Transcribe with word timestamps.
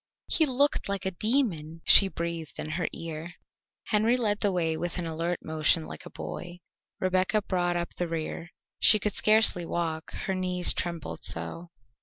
"He 0.25 0.47
looked 0.47 0.89
like 0.89 1.05
a 1.05 1.11
demon!" 1.11 1.81
she 1.85 2.07
breathed 2.07 2.57
in 2.57 2.71
her 2.71 2.87
ear. 2.91 3.35
Henry 3.83 4.17
led 4.17 4.39
the 4.39 4.51
way 4.51 4.75
with 4.75 4.97
an 4.97 5.05
alert 5.05 5.37
motion 5.43 5.85
like 5.85 6.07
a 6.07 6.09
boy; 6.09 6.59
Rebecca 6.99 7.43
brought 7.43 7.75
up 7.77 7.93
the 7.93 8.07
rear; 8.07 8.49
she 8.79 8.97
could 8.97 9.13
scarcely 9.13 9.63
walk, 9.63 10.11
her 10.25 10.33
knees 10.33 10.73
trembled 10.73 11.23
so. 11.23 11.69